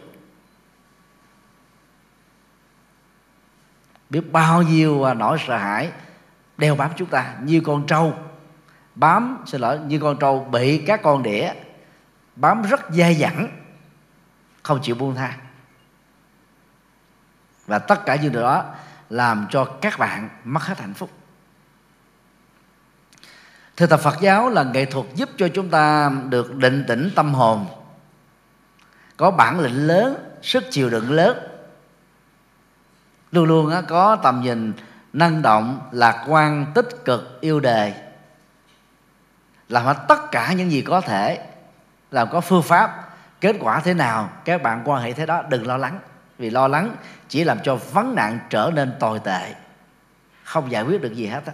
Biết 4.09 4.31
bao 4.31 4.61
nhiêu 4.61 5.03
à, 5.03 5.13
nỗi 5.13 5.37
sợ 5.47 5.57
hãi 5.57 5.91
đeo 6.57 6.75
bám 6.75 6.91
chúng 6.95 7.09
ta, 7.09 7.35
như 7.43 7.61
con 7.65 7.87
trâu. 7.87 8.13
Bám, 8.95 9.43
xin 9.45 9.61
lỗi, 9.61 9.79
như 9.79 9.99
con 9.99 10.17
trâu 10.19 10.47
bị 10.51 10.83
các 10.87 11.01
con 11.03 11.23
đĩa 11.23 11.53
bám 12.35 12.61
rất 12.61 12.81
dai 12.89 13.15
dẳng, 13.15 13.47
không 14.63 14.79
chịu 14.81 14.95
buông 14.95 15.15
tha. 15.15 15.37
Và 17.67 17.79
tất 17.79 18.05
cả 18.05 18.15
những 18.15 18.31
điều 18.31 18.41
đó 18.41 18.65
làm 19.09 19.47
cho 19.49 19.65
các 19.65 19.99
bạn 19.99 20.29
mất 20.43 20.63
hết 20.63 20.79
hạnh 20.79 20.93
phúc. 20.93 21.09
Thực 23.77 23.89
tập 23.89 23.99
Phật 24.03 24.15
giáo 24.21 24.49
là 24.49 24.63
nghệ 24.63 24.85
thuật 24.85 25.05
giúp 25.15 25.29
cho 25.37 25.47
chúng 25.47 25.69
ta 25.69 26.11
được 26.29 26.55
định 26.55 26.83
tĩnh 26.87 27.11
tâm 27.15 27.33
hồn, 27.33 27.65
có 29.17 29.31
bản 29.31 29.59
lĩnh 29.59 29.87
lớn, 29.87 30.15
sức 30.41 30.63
chịu 30.71 30.89
đựng 30.89 31.11
lớn. 31.11 31.37
Luôn 33.31 33.45
luôn 33.45 33.73
có 33.87 34.15
tầm 34.15 34.41
nhìn 34.41 34.73
năng 35.13 35.41
động, 35.41 35.89
lạc 35.91 36.25
quan, 36.27 36.65
tích 36.75 37.05
cực, 37.05 37.41
yêu 37.41 37.59
đề. 37.59 37.93
Làm 39.69 39.85
hết 39.85 39.97
tất 40.07 40.31
cả 40.31 40.53
những 40.53 40.71
gì 40.71 40.81
có 40.81 41.01
thể, 41.01 41.47
làm 42.11 42.27
có 42.31 42.41
phương 42.41 42.63
pháp, 42.63 43.09
kết 43.41 43.55
quả 43.59 43.79
thế 43.79 43.93
nào, 43.93 44.29
các 44.45 44.63
bạn 44.63 44.81
quan 44.85 45.03
hệ 45.03 45.13
thế 45.13 45.25
đó 45.25 45.43
đừng 45.49 45.67
lo 45.67 45.77
lắng 45.77 45.99
vì 46.37 46.49
lo 46.49 46.67
lắng 46.67 46.95
chỉ 47.29 47.43
làm 47.43 47.59
cho 47.63 47.75
vấn 47.75 48.15
nạn 48.15 48.39
trở 48.49 48.71
nên 48.73 48.93
tồi 48.99 49.19
tệ. 49.19 49.55
Không 50.43 50.71
giải 50.71 50.83
quyết 50.83 51.01
được 51.01 51.13
gì 51.13 51.25
hết 51.25 51.45
á. 51.45 51.53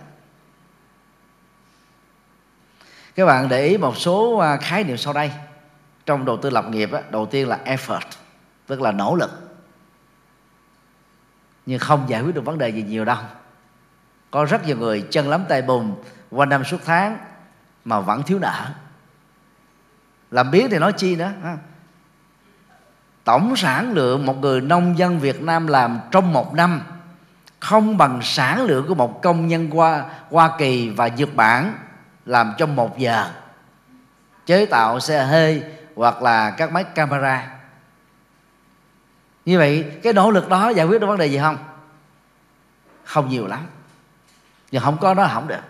Các 3.15 3.25
bạn 3.25 3.49
để 3.49 3.65
ý 3.65 3.77
một 3.77 3.97
số 3.97 4.37
à, 4.37 4.57
khái 4.57 4.83
niệm 4.83 4.97
sau 4.97 5.13
đây. 5.13 5.31
Trong 6.05 6.25
đầu 6.25 6.37
tư 6.37 6.49
lập 6.49 6.65
nghiệp 6.69 6.91
á, 6.91 7.01
đầu 7.09 7.25
tiên 7.25 7.47
là 7.47 7.59
effort 7.65 8.01
tức 8.67 8.81
là 8.81 8.91
nỗ 8.91 9.15
lực. 9.15 9.31
Nhưng 11.65 11.79
không 11.79 12.09
giải 12.09 12.21
quyết 12.21 12.35
được 12.35 12.45
vấn 12.45 12.57
đề 12.57 12.69
gì 12.69 12.83
nhiều 12.83 13.05
đâu. 13.05 13.17
Có 14.31 14.45
rất 14.45 14.65
nhiều 14.65 14.77
người 14.77 15.07
chân 15.11 15.29
lắm 15.29 15.45
tay 15.49 15.61
bùn 15.61 15.95
qua 16.29 16.45
năm 16.45 16.63
suốt 16.63 16.77
tháng 16.85 17.17
mà 17.85 17.99
vẫn 17.99 18.23
thiếu 18.23 18.39
nợ. 18.39 18.71
Làm 20.31 20.51
biến 20.51 20.67
thì 20.71 20.79
nói 20.79 20.93
chi 20.93 21.15
nữa 21.15 21.31
tổng 23.23 23.55
sản 23.55 23.91
lượng 23.93 24.25
một 24.25 24.37
người 24.41 24.61
nông 24.61 24.97
dân 24.97 25.19
Việt 25.19 25.41
Nam 25.41 25.67
làm 25.67 25.99
trong 26.11 26.33
một 26.33 26.53
năm 26.53 26.81
không 27.59 27.97
bằng 27.97 28.19
sản 28.23 28.63
lượng 28.63 28.87
của 28.87 28.95
một 28.95 29.21
công 29.21 29.47
nhân 29.47 29.69
qua 29.71 30.05
Hoa 30.29 30.51
Kỳ 30.57 30.89
và 30.89 31.07
Nhật 31.07 31.35
Bản 31.35 31.73
làm 32.25 32.53
trong 32.57 32.75
một 32.75 32.97
giờ. 32.97 33.29
Chế 34.45 34.65
tạo 34.65 34.99
xe 34.99 35.23
hơi 35.23 35.63
hoặc 35.95 36.21
là 36.21 36.51
các 36.51 36.71
máy 36.71 36.83
camera. 36.83 37.47
Như 39.45 39.57
vậy, 39.57 39.91
cái 40.03 40.13
nỗ 40.13 40.31
lực 40.31 40.49
đó 40.49 40.69
giải 40.69 40.85
quyết 40.85 41.01
được 41.01 41.07
vấn 41.07 41.17
đề 41.17 41.25
gì 41.25 41.37
không? 41.37 41.57
Không 43.03 43.29
nhiều 43.29 43.47
lắm. 43.47 43.59
Nhưng 44.71 44.81
không 44.81 44.97
có 44.97 45.13
nó 45.13 45.27
không 45.33 45.47
được. 45.47 45.61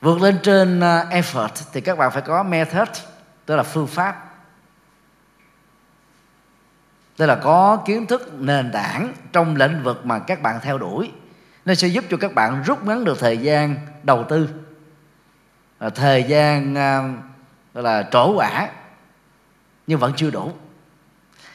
Vượt 0.00 0.22
lên 0.22 0.38
trên 0.42 0.80
à, 0.80 1.04
effort 1.10 1.48
thì 1.72 1.80
các 1.80 1.98
bạn 1.98 2.10
phải 2.10 2.22
có 2.22 2.42
method, 2.42 2.88
tức 3.46 3.56
là 3.56 3.62
phương 3.62 3.86
pháp 3.86 4.29
tức 7.16 7.26
là 7.26 7.36
có 7.36 7.82
kiến 7.86 8.06
thức, 8.06 8.32
nền 8.38 8.70
tảng 8.72 9.12
trong 9.32 9.56
lĩnh 9.56 9.82
vực 9.82 10.06
mà 10.06 10.18
các 10.18 10.42
bạn 10.42 10.60
theo 10.62 10.78
đuổi. 10.78 11.12
Nó 11.64 11.74
sẽ 11.74 11.88
giúp 11.88 12.04
cho 12.10 12.16
các 12.16 12.34
bạn 12.34 12.62
rút 12.62 12.84
ngắn 12.84 13.04
được 13.04 13.18
thời 13.20 13.38
gian 13.38 13.76
đầu 14.02 14.24
tư. 14.28 14.48
Ờ, 15.78 15.90
thời 15.90 16.22
gian 16.22 16.74
ờ, 16.74 17.02
gọi 17.74 17.84
là 17.84 18.08
trổ 18.10 18.34
quả, 18.36 18.68
nhưng 19.86 19.98
vẫn 19.98 20.12
chưa 20.16 20.30
đủ. 20.30 20.52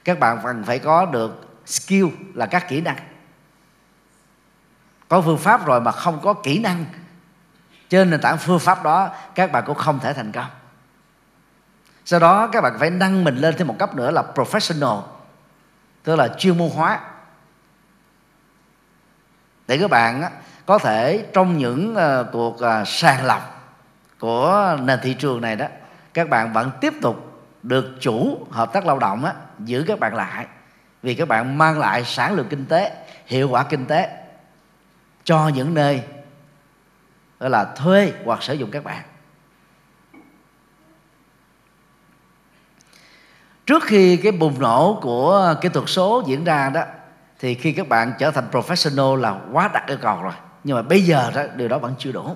Các 0.03 0.19
bạn 0.19 0.39
cần 0.43 0.63
phải 0.63 0.79
có 0.79 1.05
được 1.05 1.57
skill 1.65 2.05
là 2.33 2.45
các 2.45 2.69
kỹ 2.69 2.81
năng. 2.81 2.97
Có 5.07 5.21
phương 5.21 5.37
pháp 5.37 5.65
rồi 5.65 5.81
mà 5.81 5.91
không 5.91 6.19
có 6.23 6.33
kỹ 6.33 6.59
năng, 6.59 6.85
trên 7.89 8.09
nền 8.09 8.21
tảng 8.21 8.37
phương 8.37 8.59
pháp 8.59 8.83
đó, 8.83 9.09
các 9.35 9.51
bạn 9.51 9.63
cũng 9.67 9.77
không 9.77 9.99
thể 9.99 10.13
thành 10.13 10.31
công. 10.31 10.45
Sau 12.05 12.19
đó, 12.19 12.47
các 12.47 12.61
bạn 12.61 12.75
phải 12.79 12.89
nâng 12.89 13.23
mình 13.23 13.35
lên 13.35 13.55
thêm 13.57 13.67
một 13.67 13.75
cấp 13.79 13.95
nữa 13.95 14.11
là 14.11 14.23
professional 14.35 15.01
tức 16.05 16.15
là 16.15 16.27
chuyên 16.27 16.57
môn 16.57 16.69
hóa. 16.75 16.99
Để 19.67 19.77
các 19.77 19.89
bạn 19.89 20.23
có 20.65 20.77
thể 20.77 21.25
trong 21.33 21.57
những 21.57 21.95
ờ, 21.95 22.29
cuộc 22.31 22.59
ờ, 22.59 22.83
sàng 22.85 23.25
lọc 23.25 23.73
của 24.19 24.77
nền 24.81 24.99
thị 25.03 25.13
trường 25.13 25.41
này 25.41 25.55
đó 25.55 25.65
các 26.13 26.29
bạn 26.29 26.53
vẫn 26.53 26.71
tiếp 26.81 26.93
tục 27.01 27.41
được 27.63 27.97
chủ 27.99 28.47
hợp 28.51 28.73
tác 28.73 28.85
lao 28.85 28.99
động 28.99 29.25
á, 29.25 29.33
giữ 29.59 29.83
các 29.87 29.99
bạn 29.99 30.15
lại. 30.15 30.45
Vì 31.03 31.15
các 31.15 31.27
bạn 31.27 31.57
mang 31.57 31.79
lại 31.79 32.03
sản 32.03 32.33
lượng 32.33 32.47
kinh 32.49 32.65
tế 32.65 32.91
hiệu 33.25 33.49
quả 33.49 33.63
kinh 33.63 33.85
tế 33.85 34.23
cho 35.23 35.47
những 35.47 35.73
nơi 35.73 36.01
gọi 37.39 37.49
là 37.49 37.65
thuê 37.65 38.13
hoặc 38.25 38.43
sử 38.43 38.53
dụng 38.53 38.71
các 38.71 38.83
bạn. 38.83 39.03
Trước 43.65 43.83
khi 43.83 44.17
cái 44.17 44.31
bùng 44.31 44.59
nổ 44.59 44.99
của 45.01 45.55
kỹ 45.61 45.69
thuật 45.69 45.89
số 45.89 46.23
diễn 46.27 46.43
ra 46.43 46.69
đó 46.69 46.83
thì 47.39 47.55
khi 47.55 47.71
các 47.71 47.87
bạn 47.87 48.13
trở 48.19 48.31
thành 48.31 48.47
professional 48.51 49.15
là 49.15 49.39
quá 49.51 49.69
đặt 49.73 49.87
yêu 49.87 49.97
cầu 50.01 50.21
rồi. 50.21 50.33
Nhưng 50.63 50.75
mà 50.75 50.81
bây 50.81 51.01
giờ 51.01 51.31
đó 51.35 51.43
điều 51.55 51.67
đó 51.67 51.77
vẫn 51.77 51.95
chưa 51.99 52.11
đủ. 52.11 52.35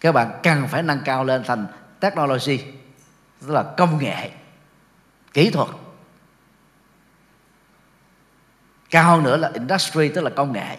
Các 0.00 0.12
bạn 0.12 0.40
cần 0.42 0.68
phải 0.68 0.82
nâng 0.82 1.00
cao 1.04 1.24
lên 1.24 1.42
thành 1.46 1.66
technology 2.00 2.64
tức 3.40 3.50
là 3.50 3.62
công 3.62 3.98
nghệ 3.98 4.30
kỹ 5.32 5.50
thuật. 5.50 5.68
Cao 8.90 9.04
hơn 9.04 9.22
nữa 9.22 9.36
là 9.36 9.50
industry 9.54 10.08
tức 10.08 10.20
là 10.20 10.30
công 10.30 10.52
nghệ. 10.52 10.78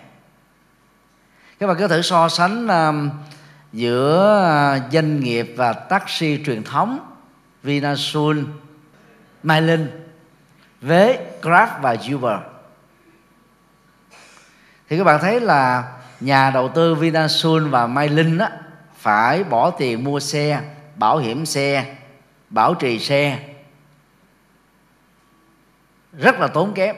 Các 1.59 1.67
bạn 1.67 1.77
có 1.79 1.87
thể 1.87 2.01
so 2.01 2.29
sánh 2.29 2.67
um, 2.67 3.09
giữa 3.73 4.77
uh, 4.77 4.93
doanh 4.93 5.19
nghiệp 5.19 5.53
và 5.57 5.73
taxi 5.73 6.43
truyền 6.45 6.63
thống 6.63 7.10
Vinasun, 7.63 8.45
Mylin 9.43 9.87
với 10.81 11.19
Grab 11.41 11.69
và 11.81 11.95
Uber 12.15 12.39
thì 14.89 14.97
các 14.97 15.03
bạn 15.03 15.19
thấy 15.21 15.39
là 15.39 15.91
nhà 16.19 16.51
đầu 16.51 16.69
tư 16.69 16.95
Vinasun 16.95 17.69
và 17.69 17.87
Mylin 17.87 18.37
á, 18.37 18.51
phải 18.95 19.43
bỏ 19.43 19.71
tiền 19.71 20.03
mua 20.03 20.19
xe 20.19 20.61
bảo 20.95 21.17
hiểm 21.17 21.45
xe 21.45 21.95
bảo 22.49 22.73
trì 22.73 22.99
xe. 22.99 23.39
Rất 26.13 26.39
là 26.39 26.47
tốn 26.47 26.73
kém 26.73 26.95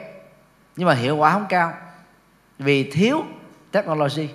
nhưng 0.76 0.88
mà 0.88 0.94
hiệu 0.94 1.16
quả 1.16 1.32
không 1.32 1.46
cao 1.48 1.72
vì 2.58 2.90
thiếu 2.90 3.24
technology. 3.70 4.28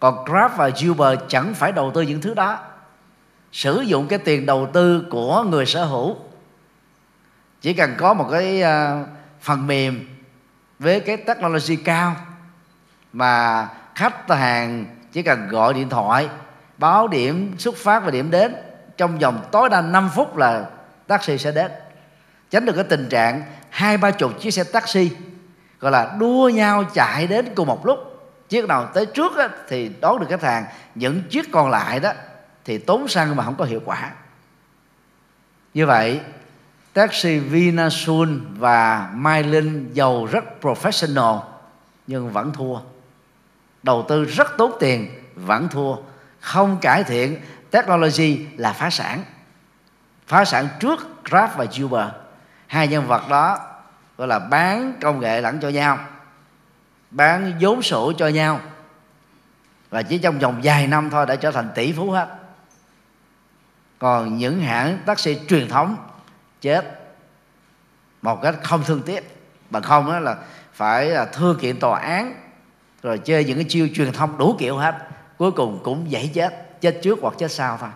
Còn 0.00 0.24
Grab 0.24 0.50
và 0.56 0.70
Uber 0.90 1.18
chẳng 1.28 1.54
phải 1.54 1.72
đầu 1.72 1.90
tư 1.94 2.02
những 2.02 2.20
thứ 2.20 2.34
đó 2.34 2.58
sử 3.52 3.80
dụng 3.80 4.08
cái 4.08 4.18
tiền 4.18 4.46
đầu 4.46 4.68
tư 4.72 5.04
của 5.10 5.42
người 5.42 5.66
sở 5.66 5.84
hữu. 5.84 6.16
Chỉ 7.60 7.72
cần 7.72 7.94
có 7.98 8.14
một 8.14 8.28
cái 8.30 8.62
à, 8.62 9.04
phần 9.40 9.66
mềm 9.66 10.08
với 10.78 11.00
cái 11.00 11.16
technology 11.16 11.76
cao 11.76 12.16
mà 13.12 13.68
khách 13.94 14.30
hàng 14.30 14.84
chỉ 15.12 15.22
cần 15.22 15.48
gọi 15.48 15.74
điện 15.74 15.88
thoại 15.88 16.28
báo 16.78 17.08
điểm 17.08 17.54
xuất 17.58 17.76
phát 17.76 18.04
và 18.04 18.10
điểm 18.10 18.30
đến 18.30 18.54
trong 18.96 19.18
vòng 19.18 19.44
tối 19.52 19.68
đa 19.68 19.80
5 19.80 20.10
phút 20.14 20.36
là 20.36 20.64
taxi 21.06 21.38
sẽ 21.38 21.52
đến. 21.52 21.70
Tránh 22.50 22.64
được 22.64 22.72
cái 22.72 22.84
tình 22.84 23.08
trạng 23.08 23.42
hai 23.70 23.96
ba 23.96 24.10
chục 24.10 24.40
chiếc 24.40 24.50
xe 24.50 24.64
taxi 24.64 25.10
gọi 25.80 25.92
là 25.92 26.16
đua 26.18 26.48
nhau 26.48 26.84
chạy 26.94 27.26
đến 27.26 27.54
cùng 27.54 27.66
một 27.68 27.86
lúc. 27.86 27.98
Chiếc 28.48 28.68
nào 28.68 28.86
tới 28.94 29.06
trước 29.06 29.36
á, 29.36 29.48
thì 29.68 29.90
đón 30.00 30.20
được 30.20 30.26
khách 30.28 30.42
hàng 30.42 30.64
những 30.94 31.22
chiếc 31.30 31.52
còn 31.52 31.70
lại 31.70 32.00
đó 32.00 32.12
thì 32.68 32.78
tốn 32.78 33.08
xăng 33.08 33.36
mà 33.36 33.44
không 33.44 33.54
có 33.56 33.64
hiệu 33.64 33.80
quả. 33.84 34.12
Như 35.74 35.86
vậy, 35.86 36.20
taxi 36.92 37.38
Vinasun 37.38 38.46
và 38.58 39.10
Mylin 39.14 39.92
giàu 39.92 40.26
rất 40.26 40.44
professional 40.60 41.40
nhưng 42.06 42.30
vẫn 42.32 42.52
thua. 42.52 42.78
Đầu 43.82 44.04
tư 44.08 44.24
rất 44.24 44.56
tốn 44.58 44.72
tiền, 44.80 45.08
vẫn 45.34 45.68
thua. 45.68 45.96
Không 46.40 46.78
cải 46.80 47.04
thiện, 47.04 47.40
technology 47.70 48.46
là 48.56 48.72
phá 48.72 48.90
sản. 48.90 49.22
Phá 50.26 50.44
sản 50.44 50.68
trước 50.80 51.24
Grab 51.24 51.50
và 51.56 51.66
Uber. 51.84 52.08
Hai 52.66 52.88
nhân 52.88 53.06
vật 53.06 53.28
đó 53.28 53.58
gọi 54.18 54.28
là 54.28 54.38
bán 54.38 54.94
công 55.00 55.20
nghệ 55.20 55.40
lẫn 55.40 55.60
cho 55.60 55.68
nhau, 55.68 55.98
bán 57.10 57.52
vốn 57.60 57.82
sổ 57.82 58.12
cho 58.18 58.28
nhau. 58.28 58.60
Và 59.90 60.02
chỉ 60.02 60.18
trong 60.18 60.38
vòng 60.38 60.60
vài 60.62 60.86
năm 60.86 61.10
thôi 61.10 61.26
đã 61.26 61.36
trở 61.36 61.50
thành 61.50 61.68
tỷ 61.74 61.92
phú 61.92 62.10
hết 62.10 62.28
còn 63.98 64.38
những 64.38 64.60
hãng 64.60 64.98
taxi 65.06 65.38
truyền 65.48 65.68
thống 65.68 65.96
chết 66.60 66.84
một 68.22 68.42
cách 68.42 68.54
không 68.62 68.84
thương 68.84 69.02
tiếc. 69.02 69.36
Bằng 69.70 69.82
không 69.82 70.06
đó 70.06 70.18
là 70.18 70.36
phải 70.72 71.06
là 71.06 71.28
kiện 71.60 71.78
tòa 71.78 72.00
án, 72.00 72.34
rồi 73.02 73.18
chơi 73.18 73.44
những 73.44 73.56
cái 73.56 73.66
chiêu 73.68 73.88
truyền 73.94 74.12
thông 74.12 74.38
đủ 74.38 74.56
kiểu 74.58 74.76
hết, 74.76 74.94
cuối 75.38 75.50
cùng 75.50 75.80
cũng 75.84 76.10
dễ 76.10 76.30
chết 76.34 76.80
chết 76.80 76.98
trước 77.02 77.18
hoặc 77.22 77.34
chết 77.38 77.50
sau 77.50 77.76
thôi. 77.80 77.90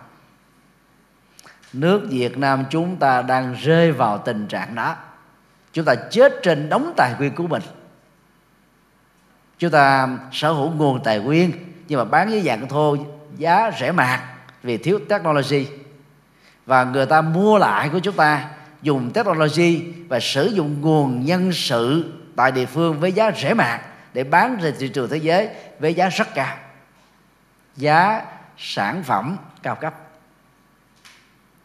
Nước 1.73 2.07
Việt 2.09 2.37
Nam 2.37 2.65
chúng 2.69 2.95
ta 2.95 3.21
đang 3.21 3.53
rơi 3.53 3.91
vào 3.91 4.17
tình 4.17 4.47
trạng 4.47 4.75
đó. 4.75 4.95
Chúng 5.73 5.85
ta 5.85 5.95
chết 5.95 6.33
trên 6.43 6.69
đống 6.69 6.93
tài 6.97 7.13
nguyên 7.19 7.35
của 7.35 7.47
mình. 7.47 7.61
Chúng 9.57 9.71
ta 9.71 10.09
sở 10.31 10.51
hữu 10.51 10.69
nguồn 10.69 11.03
tài 11.03 11.19
nguyên, 11.19 11.51
nhưng 11.87 11.99
mà 11.99 12.05
bán 12.05 12.29
với 12.29 12.41
dạng 12.41 12.67
thô 12.67 12.97
giá 13.37 13.71
rẻ 13.79 13.91
mạt 13.91 14.19
vì 14.63 14.77
thiếu 14.77 14.99
technology 15.09 15.67
và 16.65 16.83
người 16.83 17.05
ta 17.05 17.21
mua 17.21 17.57
lại 17.57 17.89
của 17.89 17.99
chúng 17.99 18.15
ta 18.15 18.49
dùng 18.81 19.11
technology 19.11 19.93
và 20.09 20.19
sử 20.19 20.45
dụng 20.45 20.81
nguồn 20.81 21.25
nhân 21.25 21.51
sự 21.53 22.13
tại 22.35 22.51
địa 22.51 22.65
phương 22.65 22.99
với 22.99 23.11
giá 23.11 23.31
rẻ 23.31 23.53
mạt 23.53 23.81
để 24.13 24.23
bán 24.23 24.57
ra 24.61 24.71
thị 24.79 24.87
trường 24.87 25.09
thế 25.09 25.17
giới 25.17 25.49
với 25.79 25.93
giá 25.93 26.09
rất 26.09 26.27
cao. 26.35 26.55
Giá 27.75 28.25
sản 28.57 29.03
phẩm 29.03 29.37
cao 29.63 29.75
cấp. 29.75 29.93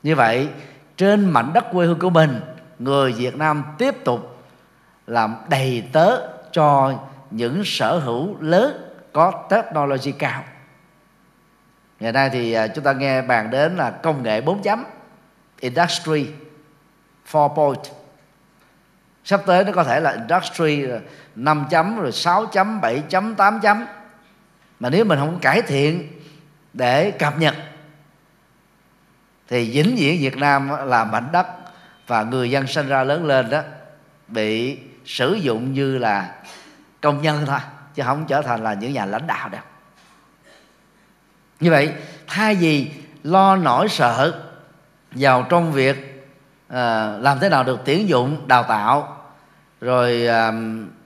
Như 0.02 0.14
vậy, 0.14 0.48
trên 0.96 1.30
mảnh 1.30 1.52
đất 1.52 1.64
quê 1.72 1.86
hương 1.86 1.98
của 1.98 2.10
mình, 2.10 2.40
người 2.78 3.12
Việt 3.12 3.36
Nam 3.36 3.64
tiếp 3.78 4.04
tục 4.04 4.44
làm 5.06 5.36
đầy 5.48 5.84
tớ 5.92 6.28
cho 6.52 6.94
những 7.30 7.62
sở 7.64 7.98
hữu 7.98 8.36
lớn 8.40 8.94
có 9.12 9.46
technology 9.50 10.12
cao 10.12 10.44
ngày 12.00 12.12
nay 12.12 12.30
thì 12.32 12.52
à, 12.52 12.68
chúng 12.68 12.84
ta 12.84 12.92
nghe 12.92 13.22
bàn 13.22 13.50
đến 13.50 13.76
là 13.76 13.90
công 13.90 14.22
nghệ 14.22 14.40
4 14.40 14.62
chấm, 14.62 14.84
industry 15.60 16.26
4 17.32 17.54
point. 17.54 17.78
Sắp 19.24 19.40
tới 19.46 19.64
nó 19.64 19.72
có 19.72 19.84
thể 19.84 20.00
là 20.00 20.10
industry 20.10 20.90
à, 20.90 20.98
5 21.34 21.66
chấm, 21.70 22.00
rồi 22.00 22.12
6 22.12 22.46
chấm 22.46 22.80
7 22.80 23.02
chấm 23.08 23.34
8 23.34 23.60
chấm. 23.60 23.86
Mà 24.80 24.90
nếu 24.90 25.04
mình 25.04 25.18
không 25.18 25.38
cải 25.42 25.62
thiện 25.62 26.08
để 26.72 27.10
cập 27.10 27.38
nhật, 27.38 27.54
thì 29.48 29.70
vĩnh 29.70 29.96
viễn 29.96 30.20
Việt 30.20 30.36
Nam 30.36 30.70
là 30.86 31.04
mảnh 31.04 31.28
đất 31.32 31.46
và 32.06 32.22
người 32.22 32.50
dân 32.50 32.66
sinh 32.66 32.88
ra 32.88 33.04
lớn 33.04 33.26
lên 33.26 33.50
đó 33.50 33.62
bị 34.28 34.78
sử 35.04 35.34
dụng 35.34 35.72
như 35.72 35.98
là 35.98 36.34
công 37.00 37.22
nhân 37.22 37.44
thôi, 37.46 37.58
chứ 37.94 38.02
không 38.06 38.24
trở 38.26 38.42
thành 38.42 38.62
là 38.62 38.74
những 38.74 38.92
nhà 38.92 39.04
lãnh 39.04 39.26
đạo 39.26 39.48
đâu 39.48 39.62
như 41.60 41.70
vậy 41.70 41.92
thay 42.26 42.54
vì 42.54 42.90
lo 43.22 43.56
nỗi 43.56 43.88
sợ 43.88 44.42
vào 45.10 45.46
trong 45.48 45.72
việc 45.72 46.26
à, 46.68 47.06
làm 47.20 47.38
thế 47.38 47.48
nào 47.48 47.64
được 47.64 47.80
tuyển 47.84 48.08
dụng 48.08 48.48
đào 48.48 48.62
tạo 48.62 49.16
rồi 49.80 50.26
à, 50.26 50.52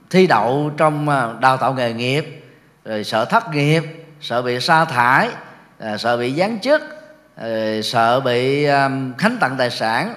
thi 0.09 0.27
đậu 0.27 0.71
trong 0.77 1.09
à, 1.09 1.33
đào 1.41 1.57
tạo 1.57 1.73
nghề 1.73 1.93
nghiệp 1.93 2.43
rồi 2.85 3.03
sợ 3.03 3.25
thất 3.25 3.49
nghiệp 3.53 3.83
sợ 4.21 4.41
bị 4.41 4.59
sa 4.59 4.85
thải 4.85 5.29
à, 5.79 5.97
sợ 5.97 6.17
bị 6.17 6.35
giáng 6.35 6.59
chức 6.59 6.81
à, 7.35 7.81
sợ 7.83 8.19
bị 8.19 8.63
à, 8.63 8.89
khánh 9.17 9.37
tặng 9.37 9.55
tài 9.57 9.69
sản 9.69 10.15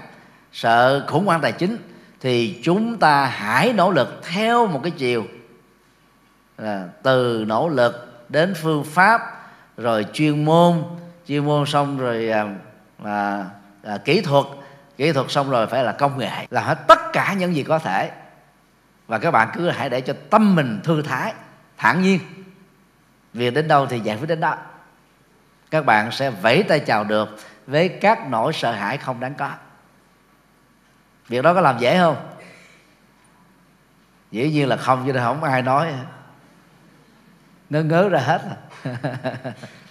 sợ 0.53 1.05
khủng 1.07 1.27
hoảng 1.27 1.41
tài 1.41 1.53
chính 1.53 1.77
thì 2.21 2.61
chúng 2.65 2.99
ta 2.99 3.27
hãy 3.27 3.73
nỗ 3.73 3.91
lực 3.91 4.21
theo 4.33 4.67
một 4.67 4.81
cái 4.83 4.93
chiều 4.97 5.27
là 6.59 6.85
từ 7.03 7.45
nỗ 7.47 7.69
lực 7.69 8.25
đến 8.29 8.55
phương 8.63 8.85
pháp 8.85 9.36
rồi 9.77 10.07
chuyên 10.13 10.45
môn 10.45 10.83
chuyên 11.27 11.45
môn 11.45 11.67
xong 11.67 11.99
rồi 11.99 12.31
à, 12.31 12.55
à, 13.05 13.45
à, 13.83 13.99
kỹ 14.05 14.21
thuật 14.21 14.47
kỹ 14.97 15.13
thuật 15.13 15.31
xong 15.31 15.51
rồi 15.51 15.67
phải 15.67 15.85
là 15.85 15.93
công 15.93 16.19
nghệ 16.19 16.47
là 16.51 16.61
hết 16.61 16.79
tất 16.89 17.13
cả 17.13 17.35
những 17.39 17.55
gì 17.55 17.63
có 17.63 17.79
thể. 17.79 18.11
Và 19.07 19.19
các 19.19 19.31
bạn 19.31 19.49
cứ 19.55 19.71
hãy 19.71 19.91
để 19.91 20.01
cho 20.01 20.15
tâm 20.31 20.55
mình 20.55 20.81
thư 20.85 21.03
thái 21.03 21.35
thản 21.77 22.03
nhiên. 22.03 22.21
Việc 23.33 23.55
đến 23.55 23.69
đâu 23.69 23.87
thì 23.87 24.01
giải 24.01 24.17
quyết 24.17 24.27
đến 24.27 24.41
đó. 24.41 24.57
Các 25.71 25.87
bạn 25.87 26.13
sẽ 26.13 26.31
vẫy 26.31 26.63
tay 26.63 26.81
chào 26.81 27.05
được 27.05 27.39
với 27.67 27.89
các 27.89 28.31
nỗi 28.31 28.53
sợ 28.53 28.73
hãi 28.73 28.99
không 28.99 29.21
đáng 29.21 29.35
có. 29.35 29.51
Việc 31.29 31.43
đó 31.43 31.55
có 31.55 31.61
làm 31.61 31.79
dễ 31.79 31.99
không? 31.99 32.17
Dĩ 34.31 34.51
nhiên 34.51 34.69
là 34.69 34.77
không 34.77 35.03
chứ 35.07 35.13
không 35.19 35.45
ai 35.45 35.63
nói 35.63 35.93
ngớ 37.71 37.83
ngớ 37.83 38.09
ra 38.09 38.19
hết. 38.19 38.41